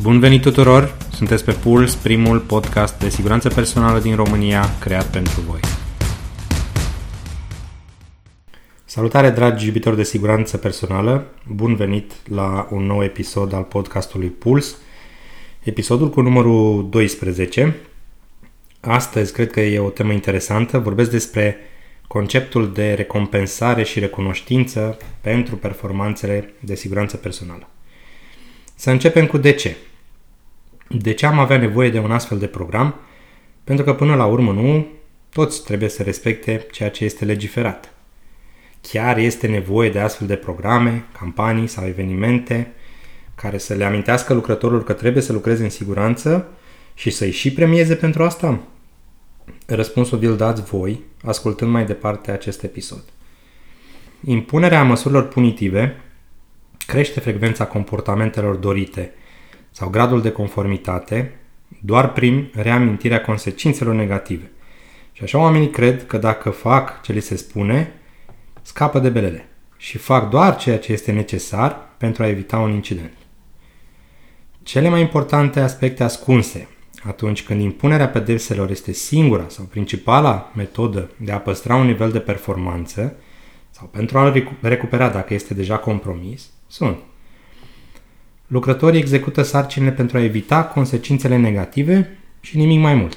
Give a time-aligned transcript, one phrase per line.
[0.00, 0.96] Bun venit tuturor!
[1.12, 5.60] Sunteți pe Puls, primul podcast de siguranță personală din România creat pentru voi.
[8.84, 11.26] Salutare dragi iubitori de siguranță personală!
[11.48, 14.76] Bun venit la un nou episod al podcastului Puls,
[15.62, 17.76] episodul cu numărul 12.
[18.80, 20.78] Astăzi cred că e o temă interesantă.
[20.78, 21.56] Vorbesc despre
[22.06, 27.68] conceptul de recompensare și recunoștință pentru performanțele de siguranță personală.
[28.74, 29.76] Să începem cu de ce.
[30.88, 32.94] De ce am avea nevoie de un astfel de program?
[33.64, 34.86] Pentru că până la urmă nu,
[35.28, 37.92] toți trebuie să respecte ceea ce este legiferat.
[38.80, 42.72] Chiar este nevoie de astfel de programe, campanii sau evenimente
[43.34, 46.48] care să le amintească lucrătorul că trebuie să lucreze în siguranță
[46.94, 48.60] și să-i și premieze pentru asta?
[49.66, 53.02] Răspunsul vi-l dați voi, ascultând mai departe acest episod.
[54.24, 56.00] Impunerea măsurilor punitive
[56.86, 59.14] crește frecvența comportamentelor dorite
[59.76, 61.38] sau gradul de conformitate
[61.80, 64.50] doar prin reamintirea consecințelor negative.
[65.12, 67.92] Și așa oamenii cred că dacă fac ce li se spune,
[68.62, 73.12] scapă de belele și fac doar ceea ce este necesar pentru a evita un incident.
[74.62, 76.68] Cele mai importante aspecte ascunse
[77.02, 82.20] atunci când impunerea pedepselor este singura sau principala metodă de a păstra un nivel de
[82.20, 83.16] performanță
[83.70, 86.98] sau pentru a-l recupera dacă este deja compromis, sunt
[88.46, 93.16] Lucrătorii execută sarcinile pentru a evita consecințele negative și nimic mai mult.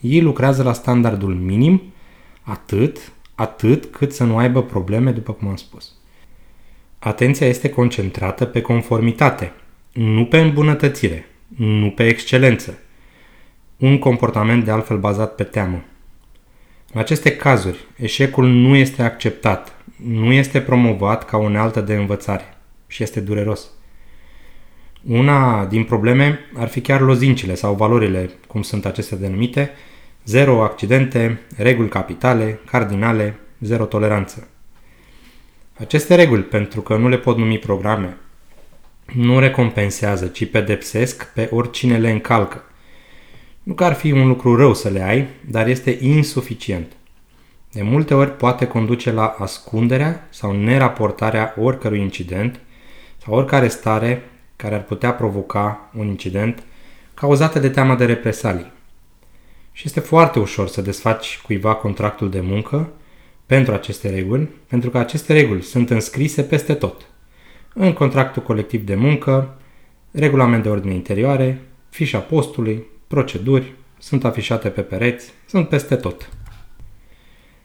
[0.00, 1.82] Ei lucrează la standardul minim,
[2.42, 5.92] atât, atât cât să nu aibă probleme, după cum am spus.
[6.98, 9.52] Atenția este concentrată pe conformitate,
[9.92, 12.78] nu pe îmbunătățire, nu pe excelență.
[13.76, 15.84] Un comportament de altfel bazat pe teamă.
[16.92, 23.02] În aceste cazuri, eșecul nu este acceptat, nu este promovat ca unealtă de învățare și
[23.02, 23.70] este dureros.
[25.08, 29.70] Una din probleme ar fi chiar lozincile sau valorile, cum sunt acestea denumite,
[30.24, 34.48] zero accidente, reguli capitale, cardinale, zero toleranță.
[35.78, 38.16] Aceste reguli, pentru că nu le pot numi programe,
[39.14, 42.64] nu recompensează, ci pedepsesc pe oricine le încalcă.
[43.62, 46.92] Nu că ar fi un lucru rău să le ai, dar este insuficient.
[47.72, 52.60] De multe ori poate conduce la ascunderea sau neraportarea oricărui incident
[53.24, 54.22] sau oricare stare
[54.60, 56.62] care ar putea provoca un incident
[57.14, 58.72] cauzată de teama de represalii.
[59.72, 62.92] Și este foarte ușor să desfaci cuiva contractul de muncă
[63.46, 67.06] pentru aceste reguli, pentru că aceste reguli sunt înscrise peste tot.
[67.74, 69.58] În contractul colectiv de muncă,
[70.10, 76.30] regulament de ordine interioare, fișa postului, proceduri, sunt afișate pe pereți, sunt peste tot.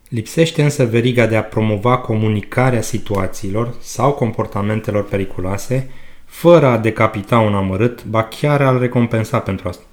[0.09, 5.89] Lipsește însă veriga de a promova comunicarea situațiilor sau comportamentelor periculoase
[6.35, 9.83] fără a decapita un amărât, ba chiar a-l recompensa pentru asta.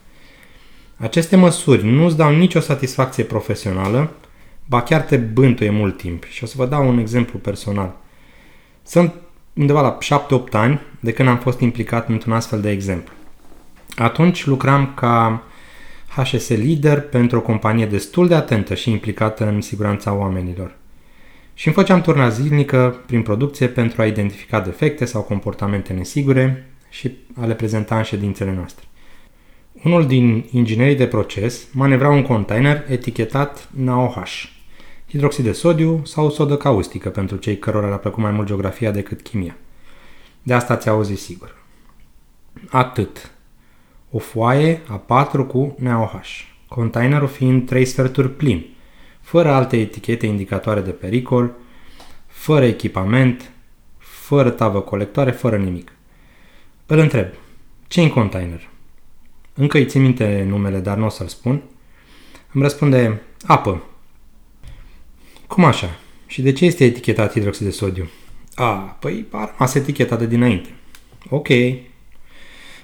[0.96, 4.10] Aceste măsuri nu îți dau nicio satisfacție profesională,
[4.66, 6.24] ba chiar te bântuie mult timp.
[6.24, 7.96] Și o să vă dau un exemplu personal.
[8.82, 9.14] Sunt
[9.52, 9.98] undeva la
[10.48, 13.14] 7-8 ani de când am fost implicat într-un astfel de exemplu.
[13.96, 15.42] Atunci lucram ca
[16.16, 20.80] HS lider pentru o companie destul de atentă și implicată în siguranța oamenilor
[21.54, 27.16] și îmi făceam turna zilnică prin producție pentru a identifica defecte sau comportamente nesigure și
[27.40, 28.84] a le prezenta în ședințele noastre.
[29.84, 34.44] Unul din inginerii de proces manevra un container etichetat NaOH,
[35.08, 39.20] hidroxid de sodiu sau sodă caustică pentru cei cărora le-a plăcut mai mult geografia decât
[39.20, 39.56] chimia.
[40.42, 41.56] De asta ți auzi sigur.
[42.70, 43.30] Atât.
[44.10, 46.22] O foaie A4 cu NaOH,
[46.68, 48.71] containerul fiind 3 sferturi plin,
[49.22, 51.52] fără alte etichete indicatoare de pericol,
[52.26, 53.50] fără echipament,
[53.98, 55.92] fără tavă colectoare, fără nimic.
[56.86, 57.26] Îl întreb,
[57.86, 58.68] ce în container?
[59.54, 61.62] Încă îi țin minte numele, dar nu o să-l spun.
[62.52, 63.82] Îmi răspunde, apă.
[65.46, 65.98] Cum așa?
[66.26, 68.10] Și de ce este etichetat hidroxid de sodiu?
[68.54, 70.68] A, păi a rămas eticheta de dinainte.
[71.28, 71.48] Ok.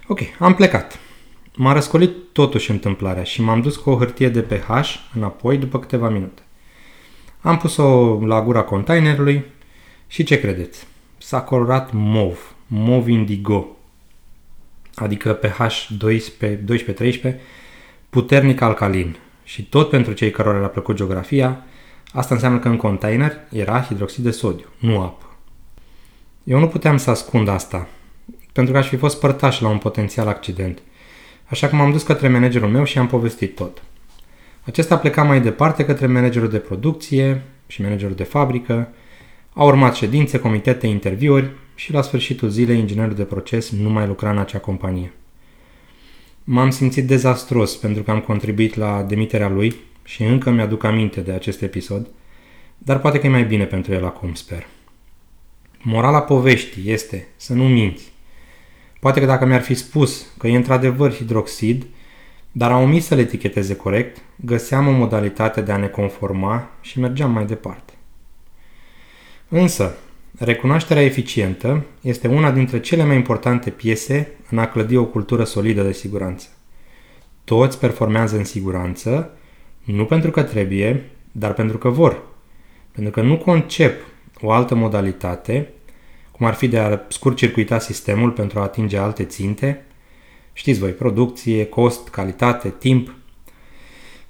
[0.06, 0.98] Ok, am plecat.
[1.60, 6.08] M-a răscolit totuși întâmplarea și m-am dus cu o hârtie de pH înapoi după câteva
[6.08, 6.42] minute.
[7.40, 9.44] Am pus-o la gura containerului
[10.06, 10.86] și ce credeți?
[11.16, 13.76] S-a colorat mov, mov indigo,
[14.94, 15.86] adică pH
[17.30, 17.34] 12-13,
[18.10, 19.16] puternic alcalin.
[19.44, 21.64] Și tot pentru cei cărora le-a plăcut geografia,
[22.12, 25.36] asta înseamnă că în container era hidroxid de sodiu, nu apă.
[26.44, 27.88] Eu nu puteam să ascund asta,
[28.52, 30.82] pentru că aș fi fost părtaș la un potențial accident.
[31.48, 33.82] Așa că m-am dus către managerul meu și am povestit tot.
[34.64, 38.92] Acesta pleca mai departe către managerul de producție și managerul de fabrică.
[39.52, 44.30] Au urmat ședințe, comitete, interviuri și la sfârșitul zilei inginerul de proces nu mai lucra
[44.30, 45.12] în acea companie.
[46.44, 49.74] M-am simțit dezastros pentru că am contribuit la demiterea lui
[50.04, 52.08] și încă mi-aduc aminte de acest episod,
[52.78, 54.66] dar poate că e mai bine pentru el acum, sper.
[55.82, 58.12] Morala poveștii este să nu minți.
[58.98, 61.86] Poate că dacă mi-ar fi spus că e într-adevăr hidroxid,
[62.52, 67.00] dar a omis să le eticheteze corect, găseam o modalitate de a ne conforma și
[67.00, 67.92] mergeam mai departe.
[69.48, 69.96] Însă,
[70.38, 75.82] recunoașterea eficientă este una dintre cele mai importante piese în a clădi o cultură solidă
[75.82, 76.48] de siguranță.
[77.44, 79.30] Toți performează în siguranță,
[79.84, 82.22] nu pentru că trebuie, dar pentru că vor.
[82.92, 84.00] Pentru că nu concep
[84.40, 85.72] o altă modalitate,
[86.38, 89.84] cum ar fi de a scurt-circuita sistemul pentru a atinge alte ținte,
[90.52, 93.14] știți voi, producție, cost, calitate, timp.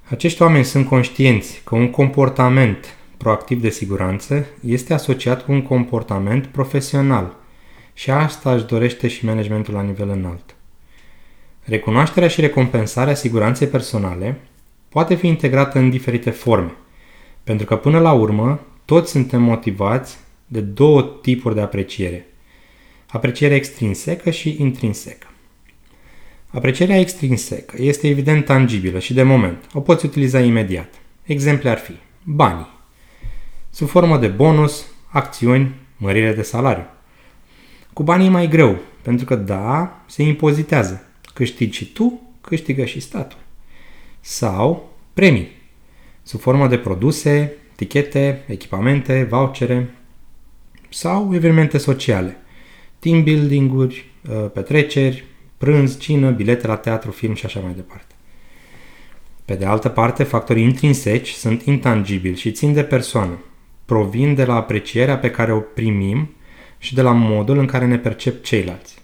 [0.09, 6.45] Acești oameni sunt conștienți că un comportament proactiv de siguranță este asociat cu un comportament
[6.45, 7.35] profesional
[7.93, 10.55] și asta își dorește și managementul la nivel înalt.
[11.63, 14.39] Recunoașterea și recompensarea siguranței personale
[14.89, 16.73] poate fi integrată în diferite forme,
[17.43, 20.17] pentru că până la urmă toți suntem motivați
[20.51, 22.27] de două tipuri de apreciere.
[23.07, 25.27] Apreciere extrinsecă și intrinsecă.
[26.47, 29.69] Aprecierea extrinsecă este evident tangibilă și de moment.
[29.73, 30.93] O poți utiliza imediat.
[31.23, 31.93] Exemple ar fi
[32.23, 32.67] banii,
[33.69, 36.85] sub formă de bonus, acțiuni, mărire de salariu.
[37.93, 41.03] Cu banii e mai greu, pentru că da, se impozitează.
[41.33, 43.39] Câștigi și tu, câștigă și statul.
[44.19, 45.51] Sau premii,
[46.23, 49.93] sub formă de produse, tichete, echipamente, vouchere
[50.89, 52.37] sau evenimente sociale,
[52.99, 55.23] team building-uri, uh, petreceri,
[55.57, 58.13] prânz, cină, bilete la teatru, film și așa mai departe.
[59.45, 63.43] Pe de altă parte, factorii intrinseci sunt intangibili și țin de persoană.
[63.85, 66.29] Provin de la aprecierea pe care o primim
[66.77, 68.97] și de la modul în care ne percep ceilalți.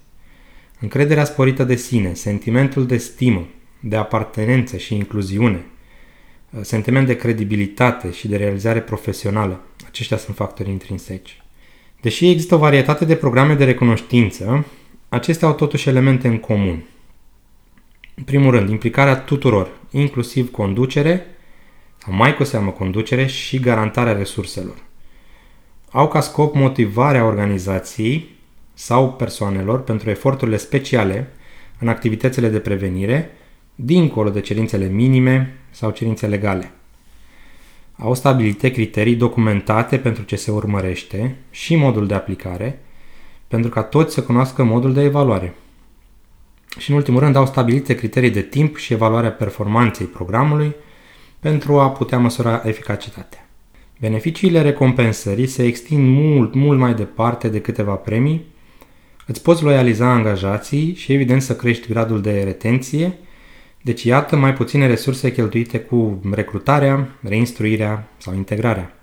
[0.80, 3.48] Încrederea sporită de sine, sentimentul de stimă,
[3.80, 5.66] de apartenență și incluziune,
[6.62, 11.44] sentiment de credibilitate și de realizare profesională, aceștia sunt factori intrinseci.
[12.06, 14.66] Deși există o varietate de programe de recunoștință,
[15.10, 16.84] acestea au totuși elemente în comun.
[18.16, 21.26] În primul rând, implicarea tuturor, inclusiv conducere,
[21.98, 24.76] sau mai cu seamă conducere și garantarea resurselor.
[25.92, 28.36] Au ca scop motivarea organizației
[28.74, 31.32] sau persoanelor pentru eforturile speciale
[31.80, 33.32] în activitățile de prevenire,
[33.76, 36.72] dincolo de cerințele minime sau cerințe legale.
[37.98, 42.80] Au stabilite criterii documentate pentru ce se urmărește și modul de aplicare,
[43.48, 45.56] pentru ca toți să cunoască modul de evaluare.
[46.78, 50.76] Și în ultimul rând au stabilite criterii de timp și evaluarea performanței programului
[51.40, 53.50] pentru a putea măsura eficacitatea.
[54.00, 58.46] Beneficiile recompensării se extind mult, mult mai departe de câteva premii,
[59.28, 63.18] îți poți loializa angajații și evident să crești gradul de retenție,
[63.86, 68.98] deci iată mai puține resurse cheltuite cu recrutarea, reinstruirea sau integrarea.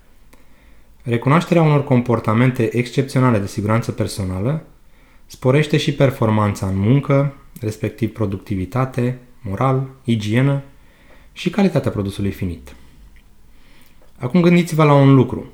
[1.03, 4.65] Recunoașterea unor comportamente excepționale de siguranță personală
[5.27, 10.63] sporește și performanța în muncă, respectiv productivitate, moral, igienă
[11.33, 12.75] și calitatea produsului finit.
[14.19, 15.53] Acum gândiți-vă la un lucru.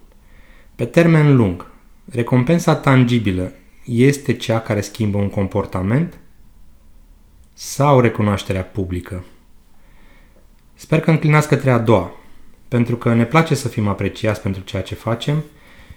[0.75, 1.67] Pe termen lung,
[2.11, 3.53] recompensa tangibilă
[3.85, 6.19] este cea care schimbă un comportament
[7.61, 9.25] sau recunoașterea publică?
[10.75, 12.11] Sper că înclinați către a doua,
[12.69, 15.45] pentru că ne place să fim apreciați pentru ceea ce facem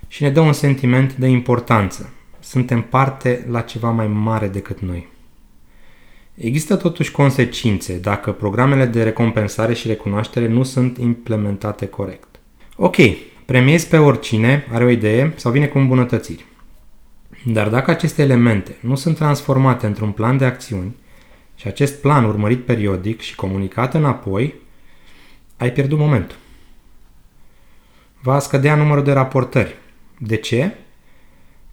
[0.08, 2.14] și ne dă un sentiment de importanță.
[2.40, 5.08] Suntem parte la ceva mai mare decât noi.
[6.36, 12.40] Există totuși consecințe dacă programele de recompensare și recunoaștere nu sunt implementate corect.
[12.76, 12.96] Ok,
[13.46, 16.46] premiezi pe oricine, are o idee sau vine cu îmbunătățiri.
[17.46, 20.96] Dar dacă aceste elemente nu sunt transformate într-un plan de acțiuni
[21.62, 24.54] și acest plan urmărit periodic și comunicat înapoi,
[25.58, 26.38] ai pierdut momentul.
[28.22, 29.76] Va scădea numărul de raportări.
[30.18, 30.76] De ce?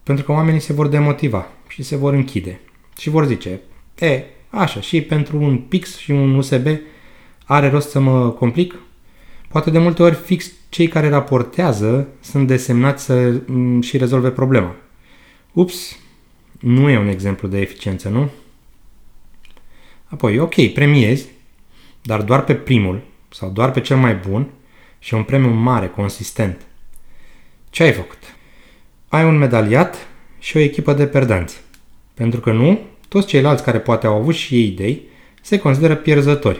[0.03, 2.59] Pentru că oamenii se vor demotiva și se vor închide
[2.97, 3.59] și vor zice,
[3.99, 6.67] e, așa, și pentru un pix și un USB
[7.45, 8.75] are rost să mă complic?
[9.47, 14.75] Poate de multe ori fix cei care raportează sunt desemnați să mm, și rezolve problema.
[15.51, 15.99] Ups,
[16.59, 18.29] nu e un exemplu de eficiență, nu?
[20.09, 21.25] Apoi, ok, premiezi,
[22.01, 24.47] dar doar pe primul sau doar pe cel mai bun
[24.99, 26.61] și un premiu mare, consistent.
[27.69, 28.19] Ce ai făcut?
[29.07, 30.07] Ai un medaliat
[30.39, 31.61] și o echipă de perdanți.
[32.13, 35.01] Pentru că nu, toți ceilalți care poate au avut și ei idei
[35.41, 36.59] se consideră pierzători.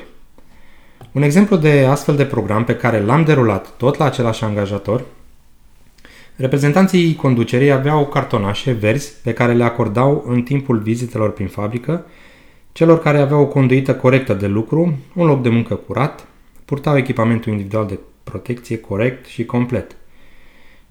[1.11, 5.05] Un exemplu de astfel de program pe care l-am derulat tot la același angajator,
[6.35, 12.05] reprezentanții conducerii aveau cartonașe verzi pe care le acordau în timpul vizitelor prin fabrică
[12.71, 16.27] celor care aveau o conduită corectă de lucru, un loc de muncă curat,
[16.65, 19.95] purtau echipamentul individual de protecție corect și complet.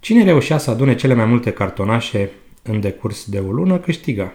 [0.00, 2.30] Cine reușea să adune cele mai multe cartonașe
[2.62, 4.32] în decurs de o lună câștiga.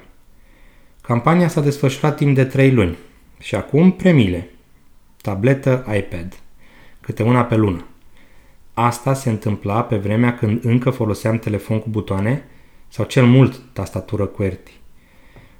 [1.01, 2.97] Campania s-a desfășurat timp de 3 luni
[3.39, 4.49] și acum premiile.
[5.21, 6.33] Tabletă iPad,
[7.01, 7.85] câte una pe lună.
[8.73, 12.43] Asta se întâmpla pe vremea când încă foloseam telefon cu butoane
[12.87, 14.71] sau cel mult tastatură QWERTY.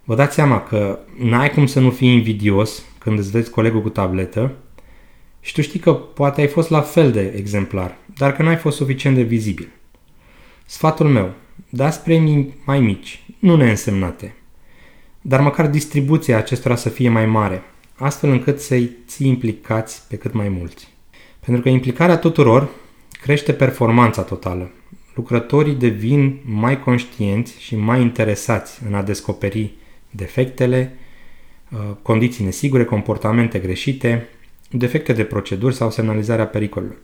[0.04, 3.90] Vă dați seama că n-ai cum să nu fii invidios când îți vezi colegul cu
[3.90, 4.52] tabletă
[5.40, 8.78] și tu știi că poate ai fost la fel de exemplar, dar că n-ai fost
[8.78, 9.70] suficient de vizibil.
[10.66, 11.34] Sfatul meu,
[11.70, 14.36] dați premii mai mici, nu neînsemnate,
[15.22, 17.64] dar măcar distribuția acestora să fie mai mare,
[17.96, 20.88] astfel încât să-i ții implicați pe cât mai mulți.
[21.40, 22.70] Pentru că implicarea tuturor
[23.22, 24.72] crește performanța totală.
[25.16, 29.74] Lucrătorii devin mai conștienți și mai interesați în a descoperi
[30.16, 30.96] defectele,
[31.72, 34.28] uh, condiții nesigure, comportamente greșite,
[34.70, 36.98] defecte de proceduri sau semnalizarea pericolelor.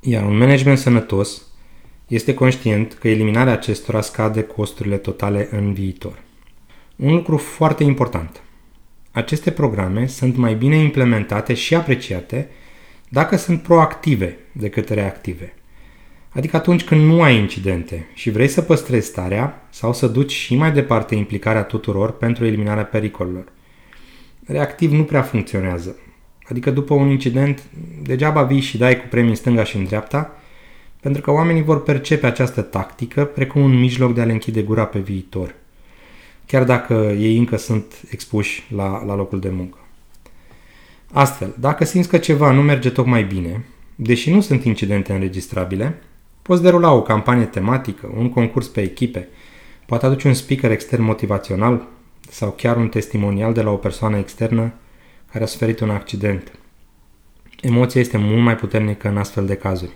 [0.00, 1.42] Iar un management sănătos
[2.06, 6.22] este conștient că eliminarea acestora scade costurile totale în viitor.
[6.96, 8.42] Un lucru foarte important.
[9.10, 12.48] Aceste programe sunt mai bine implementate și apreciate
[13.08, 15.54] dacă sunt proactive decât reactive.
[16.34, 20.54] Adică atunci când nu ai incidente și vrei să păstrezi starea sau să duci și
[20.54, 23.44] mai departe implicarea tuturor pentru eliminarea pericolelor.
[24.46, 25.96] Reactiv nu prea funcționează.
[26.48, 27.62] Adică după un incident,
[28.02, 30.36] degeaba vii și dai cu premii în stânga și în dreapta,
[31.00, 34.84] pentru că oamenii vor percepe această tactică precum un mijloc de a le închide gura
[34.84, 35.54] pe viitor,
[36.46, 39.78] chiar dacă ei încă sunt expuși la, la locul de muncă.
[41.12, 46.02] Astfel, dacă simți că ceva nu merge tocmai bine, deși nu sunt incidente înregistrabile,
[46.42, 49.28] poți derula o campanie tematică, un concurs pe echipe,
[49.86, 51.86] poate aduce un speaker extern motivațional
[52.30, 54.72] sau chiar un testimonial de la o persoană externă
[55.32, 56.52] care a suferit un accident.
[57.60, 59.92] Emoția este mult mai puternică în astfel de cazuri.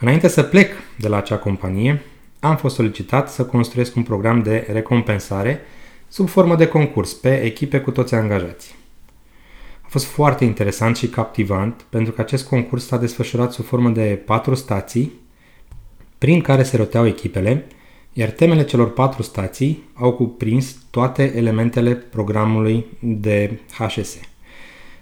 [0.00, 2.02] Înainte să plec de la acea companie,
[2.40, 5.60] am fost solicitat să construiesc un program de recompensare
[6.08, 8.74] sub formă de concurs pe echipe cu toți angajații.
[9.94, 14.22] A fost foarte interesant și captivant pentru că acest concurs s-a desfășurat sub formă de
[14.26, 15.12] patru stații
[16.18, 17.66] prin care se roteau echipele,
[18.12, 24.20] iar temele celor patru stații au cuprins toate elementele programului de HSE,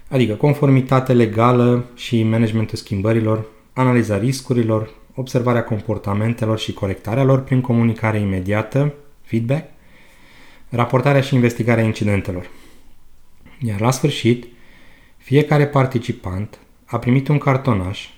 [0.07, 8.19] adică conformitate legală și managementul schimbărilor, analiza riscurilor, observarea comportamentelor și corectarea lor prin comunicare
[8.19, 9.69] imediată, feedback,
[10.69, 12.49] raportarea și investigarea incidentelor.
[13.59, 14.45] Iar la sfârșit,
[15.23, 18.09] fiecare participant a primit un cartonaș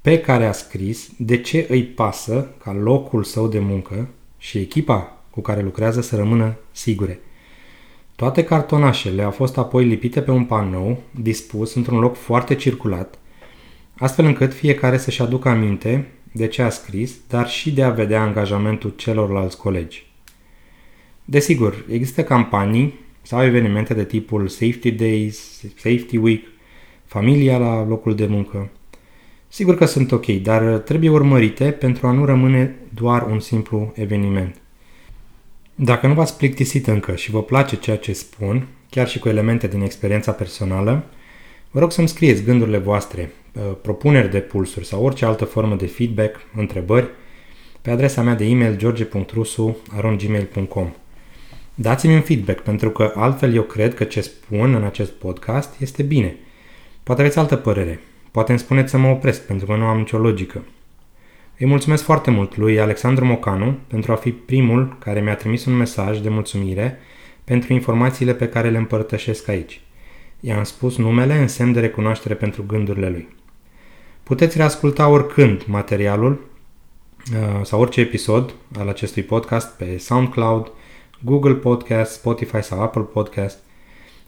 [0.00, 5.22] pe care a scris de ce îi pasă ca locul său de muncă și echipa
[5.30, 7.20] cu care lucrează să rămână sigure.
[8.16, 13.18] Toate cartonașele au fost apoi lipite pe un panou dispus într-un loc foarte circulat,
[13.98, 18.22] astfel încât fiecare să-și aducă aminte de ce a scris, dar și de a vedea
[18.22, 20.06] angajamentul celorlalți colegi.
[21.24, 26.42] Desigur, există campanii sau evenimente de tipul Safety Days, Safety Week,
[27.04, 28.70] familia la locul de muncă.
[29.48, 34.56] Sigur că sunt ok, dar trebuie urmărite pentru a nu rămâne doar un simplu eveniment.
[35.74, 39.66] Dacă nu v-ați plictisit încă și vă place ceea ce spun, chiar și cu elemente
[39.66, 41.04] din experiența personală,
[41.70, 45.86] vă rog să-mi scrieți gândurile voastre, uh, propuneri de pulsuri sau orice altă formă de
[45.86, 47.08] feedback, întrebări,
[47.82, 50.92] pe adresa mea de e-mail george.rusu.gmail.com
[51.74, 56.02] Dați-mi un feedback, pentru că altfel eu cred că ce spun în acest podcast este
[56.02, 56.36] bine.
[57.02, 58.00] Poate aveți altă părere.
[58.30, 60.62] Poate îmi spuneți să mă opresc, pentru că nu am nicio logică.
[61.58, 65.76] Îi mulțumesc foarte mult lui Alexandru Mocanu pentru a fi primul care mi-a trimis un
[65.76, 66.98] mesaj de mulțumire
[67.44, 69.80] pentru informațiile pe care le împărtășesc aici.
[70.40, 73.28] I-am spus numele în semn de recunoaștere pentru gândurile lui.
[74.22, 80.70] Puteți reasculta oricând materialul uh, sau orice episod al acestui podcast pe SoundCloud,
[81.24, 83.58] Google Podcast, Spotify sau Apple Podcast.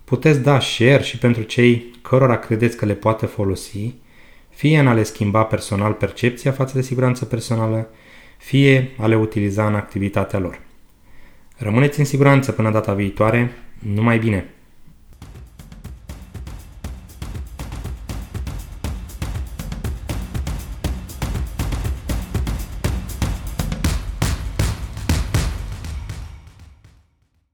[0.05, 3.95] Puteți da share și pentru cei cărora credeți că le poate folosi,
[4.49, 7.89] fie în a le schimba personal percepția față de siguranță personală,
[8.39, 10.61] fie a le utiliza în activitatea lor.
[11.57, 14.56] Rămâneți în siguranță până data viitoare, numai bine!